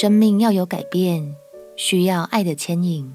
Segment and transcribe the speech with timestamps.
[0.00, 1.34] 生命要有改变，
[1.74, 3.12] 需要爱的牵引。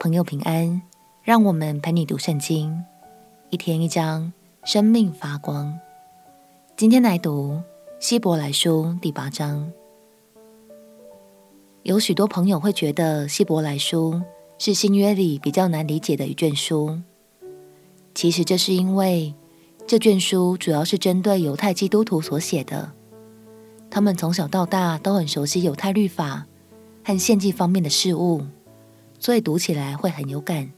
[0.00, 0.82] 朋友平安，
[1.22, 2.82] 让我们陪你读圣经，
[3.50, 4.32] 一天一章，
[4.64, 5.78] 生命发光。
[6.76, 7.62] 今天来读
[8.00, 9.70] 希伯来书第八章。
[11.84, 14.20] 有许多朋友会觉得希伯来书
[14.58, 16.98] 是新约里比较难理解的一卷书，
[18.12, 19.32] 其实这是因为
[19.86, 22.90] 这卷书主要是针对犹太基督徒所写的。
[23.96, 26.44] 他们从小到大都很熟悉犹太律法
[27.02, 28.42] 和献祭方面的事物，
[29.18, 30.70] 所以读起来会很有感。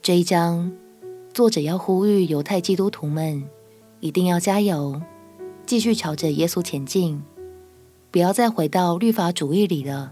[0.00, 0.72] 这一章，
[1.34, 3.44] 作者要呼吁犹太基督徒们
[4.00, 5.02] 一定要加油，
[5.66, 7.22] 继续朝着耶稣前进，
[8.10, 10.10] 不要再回到律法主义里了。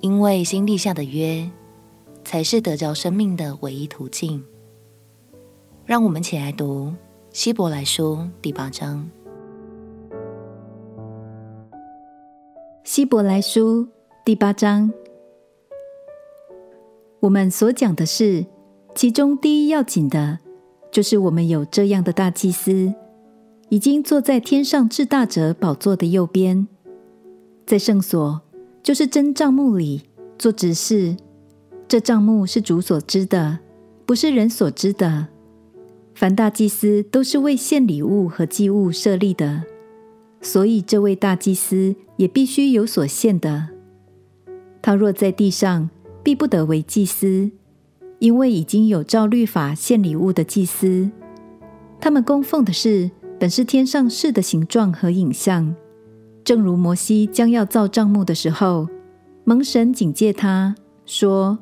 [0.00, 1.48] 因为新立下的约，
[2.24, 4.44] 才是得着生命的唯一途径。
[5.86, 6.92] 让我们一起来读
[7.30, 9.08] 希伯来书第八章。
[12.98, 13.86] 希伯来书
[14.24, 14.92] 第八章，
[17.20, 18.44] 我们所讲的是，
[18.92, 20.40] 其中第一要紧的，
[20.90, 22.92] 就是我们有这样的大祭司，
[23.68, 26.66] 已经坐在天上至大者宝座的右边，
[27.64, 28.40] 在圣所，
[28.82, 30.02] 就是真帐幕里
[30.36, 31.16] 做执事。
[31.86, 33.60] 这帐幕是主所知的，
[34.06, 35.28] 不是人所知的。
[36.16, 39.62] 凡大祭司都是为献礼物和祭物设立的。
[40.40, 43.68] 所以，这位大祭司也必须有所献的。
[44.80, 45.90] 他若在地上，
[46.22, 47.50] 必不得为祭司，
[48.20, 51.10] 因为已经有照律法献礼物的祭司。
[52.00, 55.74] 他们供奉的是本是天上事的形状和影像，
[56.44, 58.88] 正如摩西将要造帐幕的时候，
[59.44, 61.58] 蒙神警戒他说：“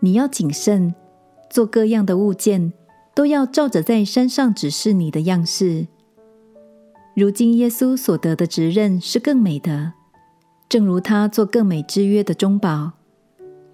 [0.00, 0.94] 你要谨慎，
[1.48, 2.72] 做各样的物件，
[3.14, 5.86] 都要照着在山上指示你的样式。”
[7.14, 9.92] 如今耶稣所得的职任是更美的，
[10.66, 12.92] 正如他做更美之约的中保。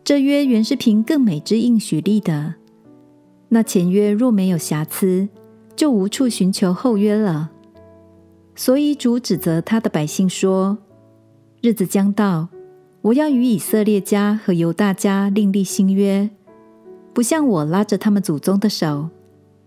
[0.03, 2.55] 这约原是凭更美之应许立的。
[3.51, 5.29] 那前约若没有瑕疵，
[5.77, 7.51] 就无处寻求后约了。
[8.57, 10.79] 所以主指责他的百姓说
[11.63, 12.49] ：“日子将到，
[13.03, 16.29] 我要与以色列家和犹大家另立新约，
[17.15, 19.11] 不像我拉着他们祖宗的手，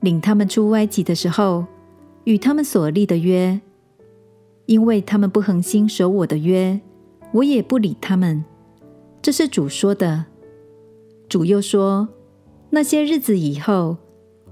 [0.01, 1.65] 领他们出埃及的时候。”
[2.25, 3.59] 与他们所立的约，
[4.65, 6.79] 因为他们不恒心守我的约，
[7.31, 8.43] 我也不理他们。
[9.21, 10.25] 这是主说的。
[11.27, 12.07] 主又说：
[12.69, 13.97] 那些日子以后，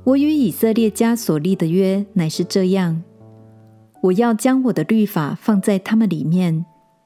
[0.04, 3.04] 我与以色列家所立的约乃是这样：
[4.02, 6.66] 我要将我的律法放在他们里面，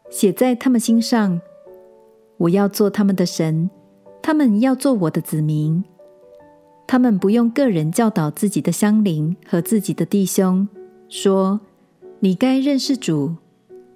[0.09, 1.41] 写在他们心上。
[2.37, 3.69] 我要做他们的神，
[4.21, 5.83] 他们要做我的子民。
[6.85, 10.67] 他们不用个人教导自己的乡邻和自己的弟兄，
[11.09, 11.61] 说
[12.19, 13.35] ：“你该认识主，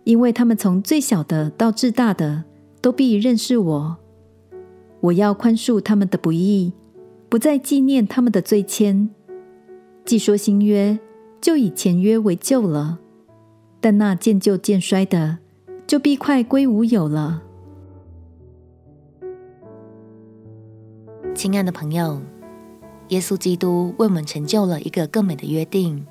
[0.03, 2.45] 因为他们从最小的到至大的
[2.81, 3.97] 都必认识我。
[5.01, 6.73] 我要宽恕他们的不义，
[7.29, 9.09] 不再纪念他们的罪愆。
[10.03, 10.97] 既说新约，
[11.39, 12.99] 就以前约为旧了。
[13.79, 15.37] 但那渐旧渐衰的，
[15.85, 17.43] 就必快归无有了。”
[21.35, 22.19] 亲爱的朋友。
[23.09, 26.05] 耶稣基督为我们成就了一个更美的约定。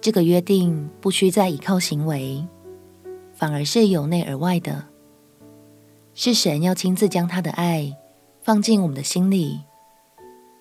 [0.00, 2.46] 这个约定不需再依靠行为，
[3.32, 4.84] 反而是由内而外的，
[6.12, 7.96] 是神要亲自将他的爱
[8.42, 9.60] 放进我们的心里，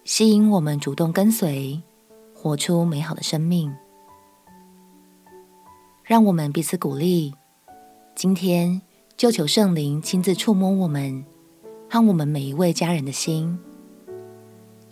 [0.05, 1.81] 吸引我们主动跟随，
[2.33, 3.73] 活出美好的生命。
[6.05, 7.33] 让我们彼此鼓励，
[8.15, 8.81] 今天
[9.17, 11.25] 就求圣灵亲自触摸我们
[11.89, 13.59] 和我们每一位家人的心。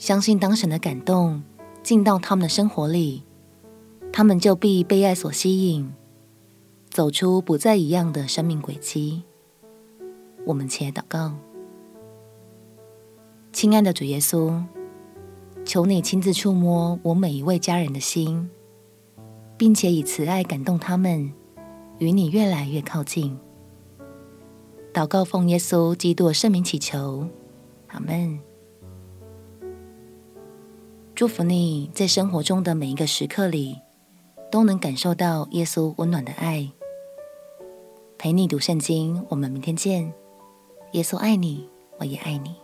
[0.01, 1.43] 相信当神的感动
[1.83, 3.21] 进到他们的生活里，
[4.11, 5.93] 他们就必被爱所吸引，
[6.89, 9.21] 走出不再一样的生命轨迹。
[10.47, 11.35] 我们且祷告：
[13.53, 14.63] 亲爱的主耶稣，
[15.63, 18.49] 求你亲自触摸我每一位家人的心，
[19.55, 21.31] 并且以慈爱感动他们，
[21.99, 23.37] 与你越来越靠近。
[24.91, 27.27] 祷告奉耶稣基督的圣名祈求，
[27.89, 28.39] 阿门。
[31.13, 33.79] 祝福你在生活中的每一个时刻里，
[34.51, 36.67] 都能感受到耶稣温暖的爱。
[38.17, 40.13] 陪你读圣经，我们明天见。
[40.93, 41.67] 耶稣爱你，
[41.99, 42.60] 我也爱你。